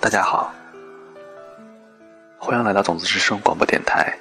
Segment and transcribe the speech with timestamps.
[0.00, 0.50] 大家好，
[2.38, 4.16] 欢迎来到种子之声广播电台，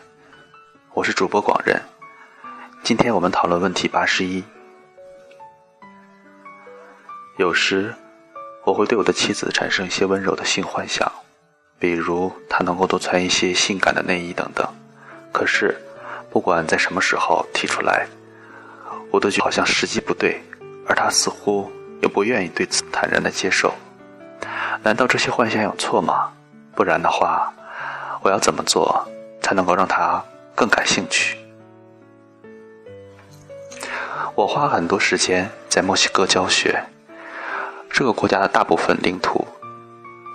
[0.93, 1.81] 我是主播广仁。
[2.83, 4.43] 今天我们讨论问题八十一。
[7.37, 7.95] 有时
[8.65, 11.09] 我会对我的妻子产生一些温柔的性幻想，
[11.79, 14.67] 比如她能够多穿一些性感的内衣等等。
[15.31, 15.73] 可是
[16.29, 18.05] 不管在什么时候提出来，
[19.11, 20.43] 我都觉得好像时机不对，
[20.85, 21.71] 而她似乎
[22.01, 23.73] 又不愿意对此坦然的接受。
[24.81, 26.29] 难道这些幻想有错吗？
[26.73, 27.51] 不然的话，
[28.21, 29.05] 我要怎么做
[29.41, 30.23] 才能够让他
[30.55, 31.37] 更感兴趣？
[34.35, 36.81] 我花很多时间在墨西哥教学，
[37.89, 39.45] 这个国家的大部分领土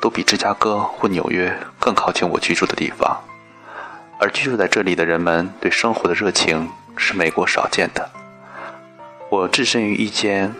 [0.02, 3.18] 都比芝加哥或纽约更靠近我居住的地方，
[4.20, 8.10] 而居住在这里的人们对生活的热情是美国少见的。
[9.30, 10.54] 我置身于一间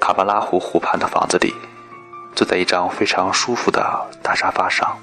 [0.00, 1.54] 卡巴拉湖湖畔的房子里。
[2.34, 4.98] 坐在一张非常舒服的大沙发上。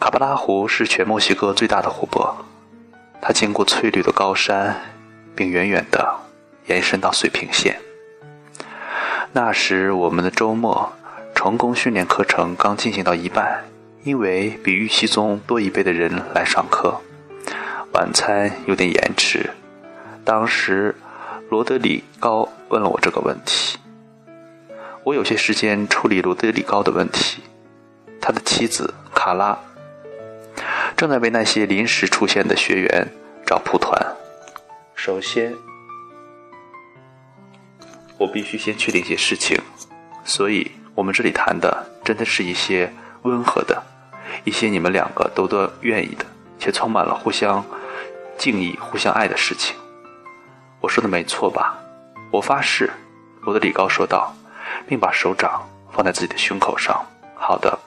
[0.00, 2.44] 卡巴拉湖是全墨西哥最大的湖泊，
[3.20, 4.80] 它经过翠绿的高山，
[5.34, 6.20] 并远远地
[6.66, 7.80] 延伸到水平线。
[9.32, 10.92] 那时我们的周末
[11.34, 13.64] 成功训练课程刚进行到一半，
[14.02, 17.00] 因为比预期中多一倍的人来上课，
[17.92, 19.50] 晚餐有点延迟。
[20.24, 20.94] 当时
[21.48, 23.78] 罗德里高问了我这个问题。
[25.04, 27.42] 我有些时间处理罗德里高的问题，
[28.22, 29.58] 他的妻子卡拉
[30.96, 33.06] 正在为那些临时出现的学员
[33.46, 33.94] 找蒲团。
[34.94, 35.54] 首先，
[38.16, 39.60] 我必须先确定一些事情，
[40.24, 42.90] 所以我们这里谈的真的是一些
[43.24, 43.82] 温和的，
[44.44, 46.24] 一些你们两个都都愿意的，
[46.58, 47.62] 且充满了互相
[48.38, 49.76] 敬意、互相爱的事情。
[50.80, 51.78] 我说的没错吧？
[52.30, 52.90] 我发誓，
[53.42, 54.34] 罗德里高说道。
[54.86, 57.04] 并把手掌放在自己的胸口上。
[57.34, 57.78] 好的，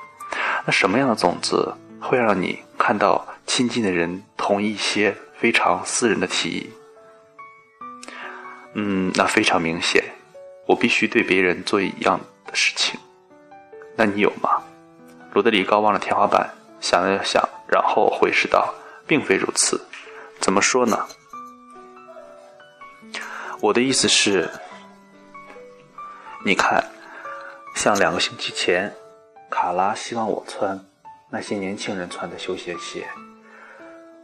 [0.66, 6.70] 那什么样的种子会让你看到亲近的人同一些非常私人的提议？
[8.76, 10.04] 嗯，那非常明显，
[10.68, 13.00] 我必须对别人做一样的事情。
[13.96, 14.62] 那你有吗？
[15.34, 16.48] 罗德里高望着天花板，
[16.80, 18.72] 想了想，然后回视道
[19.08, 19.84] ：“并非如此。
[20.40, 21.08] 怎么说呢？
[23.60, 24.48] 我的意思是。”
[26.46, 26.84] 你看，
[27.76, 28.94] 像两个星期前，
[29.50, 30.80] 卡拉希望我穿
[31.30, 33.08] 那些年轻人穿的休闲鞋。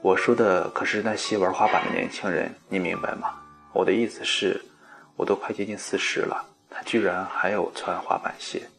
[0.02, 3.42] 我说的可是那些玩滑板的年轻人，你明白吗？
[3.74, 4.64] 我的意思是，
[5.18, 8.70] 我都快接近四十了，他居然还要我穿滑板鞋。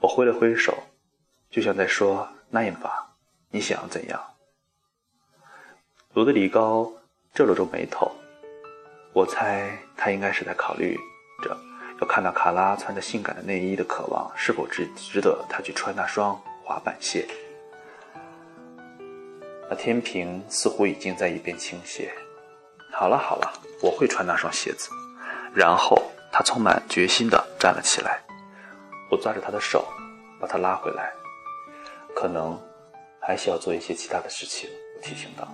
[0.00, 0.76] 我挥了挥手，
[1.50, 3.16] 就像在说：“那样吧，
[3.50, 4.22] 你想要怎样？”
[6.12, 6.92] 罗德里高
[7.34, 8.12] 皱了皱眉头。
[9.12, 10.96] 我猜他应该是在考虑
[11.42, 11.56] 着
[12.00, 17.26] 要看到卡拉穿着性感的内衣的渴望是否值值得他去穿那双滑板鞋。
[19.68, 22.12] 那天平似乎已经在一边倾斜。
[22.92, 23.52] 好了好了，
[23.82, 24.90] 我会穿那双鞋子。
[25.54, 28.20] 然后他充满决心地站了起来。
[29.10, 29.86] 我抓着他的手，
[30.40, 31.12] 把他拉回来。
[32.14, 32.60] 可能
[33.20, 34.70] 还需要做一些其他的事情。
[34.96, 35.48] 我提醒道。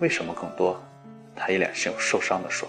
[0.00, 0.80] 为什么更多？
[1.34, 2.68] 他一脸受受伤地说。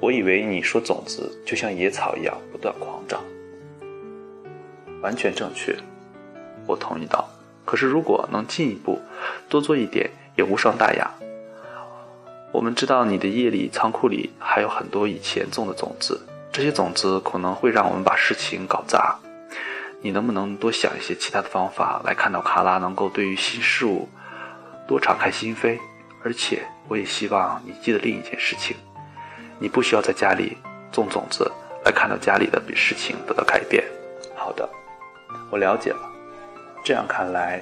[0.00, 3.20] 我以为你说种子就像野草一样不断狂长，
[5.00, 5.76] 完全正确，
[6.66, 7.28] 我同意道。
[7.64, 9.00] 可是如果能进一步
[9.48, 11.10] 多做一点，也无伤大雅。
[12.52, 16.20] 我们知道你的夜里仓库里还有很多以前种的种子，
[16.52, 19.18] 这些种子可能会让我们把事情搞砸。
[20.02, 24.08] 你能不能多想一些其他的方法来看到卡拉能够对于新事物
[24.86, 25.78] 多敞开心扉？
[26.22, 28.76] 而且我也希望你记得另一件事情。
[29.58, 30.56] 你不需要在家里
[30.92, 31.50] 种种子
[31.84, 33.84] 来看到家里的事情得到改变。
[34.34, 34.68] 好的，
[35.50, 35.98] 我了解了。
[36.84, 37.60] 这样看来，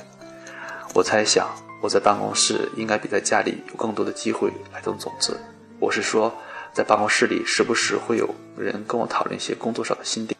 [0.94, 1.48] 我猜想
[1.80, 5.38] 我在办公室应该比在家里有更多的机会来种种子。
[5.80, 6.32] 我是说，
[6.72, 10.36] 在办公室里时不时会有人跟我讨论一些工作上的新点。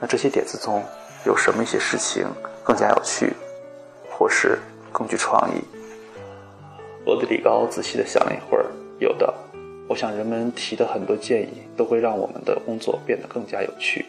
[0.00, 0.82] 那这些点子中
[1.26, 2.26] 有什么一些事情
[2.62, 3.32] 更加有趣，
[4.10, 4.58] 或是
[4.92, 5.62] 更具创意？
[7.04, 8.66] 罗德里高仔细地想了一会儿，
[8.98, 9.32] 有的。
[9.86, 14.04] 我想，人们提的很多建议都会让我们的工作变得更加有趣。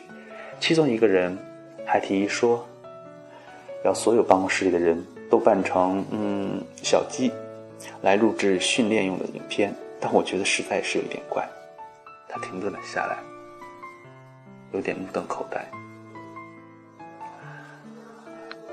[0.60, 1.38] 其中一个人
[1.86, 2.66] 还提议说，
[3.84, 7.30] 要所有办公室里的人都扮成嗯小鸡，
[8.02, 9.74] 来录制训练用的影片。
[10.00, 11.48] 但我觉得实在是有点怪。
[12.30, 13.18] 他停顿了下来，
[14.72, 15.66] 有点目瞪口呆。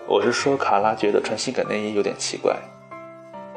[0.06, 2.56] 我是说，卡拉觉得穿性感内衣有点奇怪。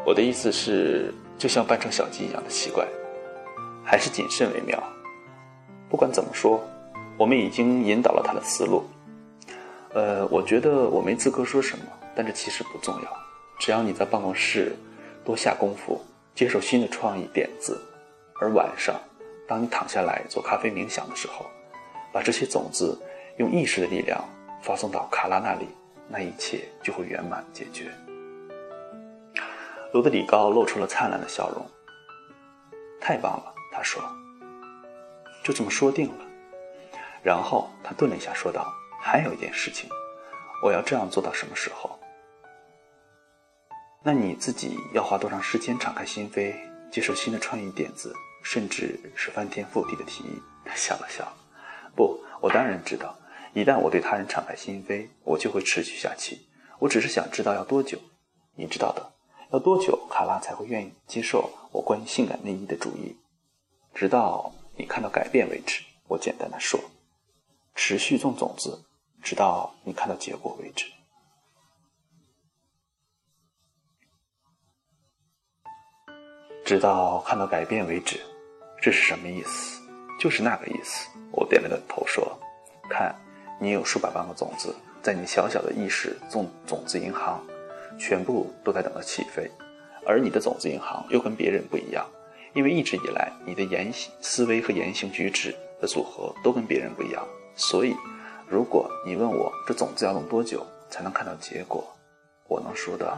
[0.04, 2.88] 我的意思是，就像扮成小鸡一样的奇怪。
[3.86, 4.82] 还是谨慎为妙。
[5.90, 6.62] 不管怎么说，
[7.18, 8.84] 我们已经引导了他的思路。
[9.94, 13.18] 呃，我觉得我没资格说什么，但这其实不重要。
[13.58, 14.76] 只要你在办公室
[15.24, 16.04] 多下功夫，
[16.34, 17.80] 接受新的创意点子，
[18.42, 19.00] 而晚上，
[19.48, 21.46] 当你躺下来做咖啡冥想的时候，
[22.12, 23.02] 把这些种子
[23.38, 24.22] 用意识的力量
[24.62, 25.70] 发送到卡拉那里，
[26.10, 27.90] 那一切就会圆满解决。
[29.94, 31.66] 罗德里高露出了灿烂的笑容。
[33.00, 33.55] 太棒了，
[33.86, 34.04] 说。
[35.44, 36.26] 就这么说定了。
[37.24, 39.90] 然后他顿了一下，说道：“还有一件事情，
[40.64, 41.98] 我要这样做到什么时候？
[44.04, 46.54] 那你自己要花多长时间敞开心扉，
[46.92, 51.32] 接受新的创意点子，甚至是翻天覆地的提议？”他笑了笑
[51.96, 53.16] ：“不，我当然知道，
[53.54, 56.40] 一旦我对他人敞开心扉，我就会持续下去。
[56.80, 57.98] 我只是想知道要多久。
[58.56, 59.14] 你知道的，
[59.52, 63.16] 要多久卡拉才会愿意接受我关于性感内衣的主意？
[63.96, 66.80] 直到你看到改变为止。”我简单的说。
[67.74, 68.86] 持续种种子，
[69.22, 70.86] 直到你看到结果为止。
[76.64, 78.20] 直到看到改变为止，
[78.82, 79.82] 这是什么意思？
[80.18, 81.10] 就是那个意思。
[81.32, 82.40] 我点了点头说
[82.90, 83.14] ：“看，
[83.60, 87.46] 你有数百万个种子在你小小的意识种种子银行，
[88.00, 89.52] 全部都在等着起飞。
[90.08, 92.10] 而你的种子银行又跟别人不一样，
[92.56, 97.24] 因为一直以来你的言行、思维和言行举止的组合都跟别人不一样。”
[97.56, 97.96] 所以，
[98.50, 101.86] 如果你问我这种子要弄多久才能看到结果，
[102.48, 103.18] 我能说的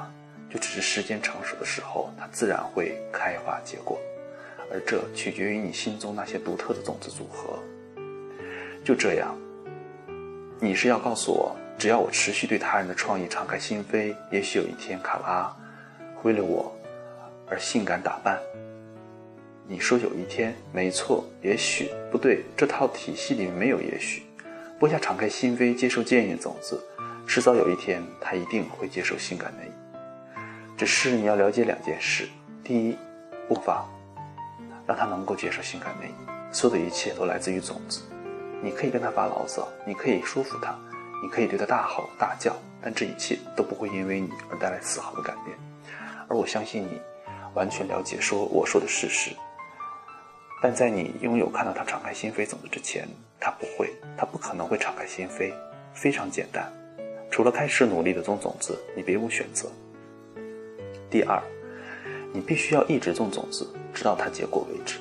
[0.50, 4.00] 就只是时间成熟的时候，它自然会开花结果，
[4.72, 7.58] 而这取决于你心中那些独特的种子组合。
[8.86, 9.36] 就这样，
[10.60, 15.54] 你是要告诉我，只要我持续对他人的创意敞开心扉，也许有一天卡拉
[16.24, 16.72] 为了我
[17.50, 18.40] 而性感打扮。
[19.70, 24.24] 你说有一天，没错，也许不对，这套体系里没有也许。
[24.80, 26.82] 播下敞开心扉，接受建议种子，
[27.28, 29.72] 迟早有一天，他一定会接受性感内衣。
[30.78, 32.30] 只是你要了解两件事：
[32.64, 32.98] 第一，
[33.50, 33.86] 不妨
[34.88, 36.32] 让他能够接受性感内衣。
[36.50, 38.04] 所有的一切都来自于种子。
[38.64, 40.74] 你可以跟他发牢骚，你可以说服他，
[41.22, 45.58] 你可以对他大吼大叫，但这一切都不会因为你而带来丝毫的改变。
[46.30, 47.02] 而我相信你
[47.54, 49.32] 完全了解说我说的事实。
[50.62, 53.08] 但在你拥有看到他敞开心扉种子之前，
[53.40, 55.54] 他不会，他不可能会敞开心扉。
[55.94, 56.72] 非常简单，
[57.32, 59.68] 除了开始努力的种种子，你别无选择。
[61.10, 61.42] 第二，
[62.32, 64.98] 你必须要一直种种子，直到它结果为止。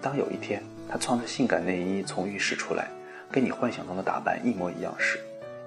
[0.00, 2.88] 当有一天他穿着性感内衣从浴室出来，
[3.30, 5.18] 跟你幻想中的打扮一模一样时，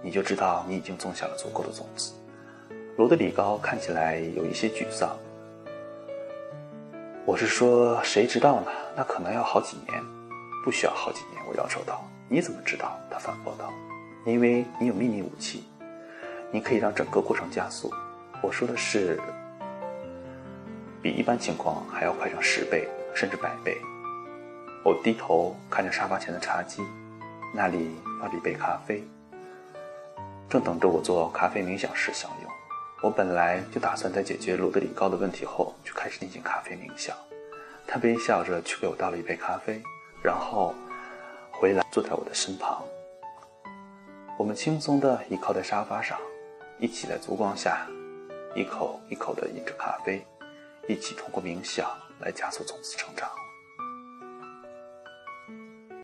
[0.01, 2.13] 你就知道你已经种下了足够的种子。
[2.95, 5.18] 罗德里高看起来有一些沮丧。
[7.25, 8.71] 我是说，谁知道呢？
[9.00, 10.04] 那可能要好几年，
[10.62, 11.42] 不需要好几年。
[11.48, 13.72] 我要求道：“你怎么知道？”他反驳道
[14.28, 15.63] ：“因为你有秘密武器，
[16.51, 17.94] 你可以让整个过程加速。
[18.42, 19.18] 我说的是，
[21.01, 23.78] 比一般情况还要快上十倍，甚至百倍。”
[24.84, 26.84] 我低头看着沙发前的茶几，
[27.56, 29.01] 那里放着一杯咖啡，
[30.50, 32.51] 正等着我做咖啡冥想时享用。
[33.01, 37.15] 我本来就打算在解决罗德里高的问题后，就开始进行咖啡冥想。
[37.91, 39.81] 他微笑着去给我倒了一杯咖啡，
[40.22, 40.75] 然后
[41.51, 42.86] 回来坐在我的身旁。
[44.38, 46.15] 我们轻松地倚靠在沙发上，
[46.77, 47.88] 一起在烛光下，
[48.55, 50.24] 一口一口地饮着咖啡，
[50.88, 53.27] 一起通过冥想来加速种子成长。